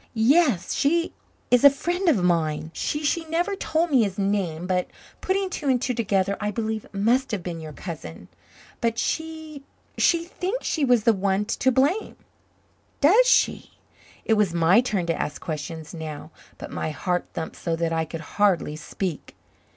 "Yes, 0.15 0.73
she 0.73 1.13
is 1.51 1.63
a 1.63 1.69
friend 1.69 2.09
of 2.09 2.23
mine. 2.23 2.71
She 2.73 3.03
she 3.05 3.23
never 3.25 3.55
told 3.55 3.91
me 3.91 4.01
his 4.01 4.17
name, 4.17 4.65
but 4.65 4.87
putting 5.21 5.47
two 5.47 5.69
and 5.69 5.79
two 5.79 5.93
together, 5.93 6.35
I 6.39 6.49
believe 6.49 6.85
it 6.85 6.93
must 6.95 7.29
have 7.29 7.43
been 7.43 7.59
your 7.59 7.71
cousin. 7.71 8.27
But 8.79 8.97
she 8.97 9.61
she 9.99 10.23
thinks 10.23 10.65
she 10.65 10.83
was 10.83 11.03
the 11.03 11.13
one 11.13 11.45
to 11.45 11.71
blame." 11.71 12.15
"Does 12.99 13.27
she?" 13.27 13.73
It 14.25 14.33
was 14.33 14.55
my 14.55 14.81
turn 14.81 15.05
to 15.05 15.21
ask 15.21 15.39
questions 15.39 15.93
now, 15.93 16.31
but 16.57 16.71
my 16.71 16.89
heart 16.89 17.25
thumped 17.35 17.57
so 17.57 17.75
that 17.75 17.93
I 17.93 18.03
could 18.05 18.21
hardly 18.41 18.75
speak. 18.77 19.35